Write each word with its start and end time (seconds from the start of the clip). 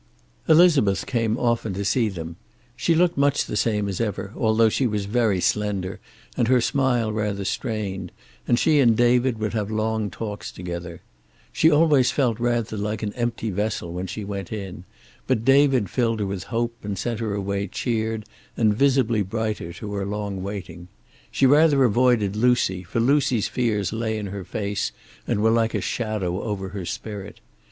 Elizabeth 0.49 1.05
came 1.05 1.37
often 1.37 1.75
to 1.75 1.85
see 1.85 2.09
them. 2.09 2.35
She 2.75 2.95
looked 2.95 3.19
much 3.19 3.45
the 3.45 3.55
same 3.55 3.87
as 3.87 4.01
ever, 4.01 4.33
although 4.35 4.67
she 4.67 4.87
was 4.87 5.05
very 5.05 5.39
slender 5.39 5.99
and 6.35 6.47
her 6.47 6.59
smile 6.59 7.13
rather 7.13 7.45
strained, 7.45 8.11
and 8.47 8.57
she 8.57 8.79
and 8.79 8.97
David 8.97 9.37
would 9.37 9.53
have 9.53 9.69
long 9.69 10.09
talks 10.09 10.51
together. 10.51 11.01
She 11.53 11.69
always 11.69 12.09
felt 12.09 12.39
rather 12.39 12.77
like 12.77 13.03
an 13.03 13.13
empty 13.13 13.51
vessel 13.51 13.93
when 13.93 14.07
she 14.07 14.23
went 14.25 14.51
in, 14.51 14.85
but 15.27 15.45
David 15.45 15.87
filled 15.87 16.19
her 16.19 16.25
with 16.25 16.45
hope 16.45 16.73
and 16.81 16.97
sent 16.97 17.19
her 17.19 17.35
away 17.35 17.67
cheered 17.67 18.25
and 18.57 18.73
visibly 18.73 19.21
brighter 19.21 19.71
to 19.73 19.93
her 19.93 20.05
long 20.07 20.41
waiting. 20.41 20.87
She 21.29 21.45
rather 21.45 21.83
avoided 21.83 22.35
Lucy, 22.35 22.81
for 22.81 22.99
Lucy's 22.99 23.47
fears 23.47 23.93
lay 23.93 24.17
in 24.17 24.25
her 24.33 24.43
face 24.45 24.93
and 25.27 25.43
were 25.43 25.51
like 25.51 25.75
a 25.75 25.79
shadow 25.81 26.41
over 26.41 26.69
her 26.69 26.87
spirit. 26.87 27.39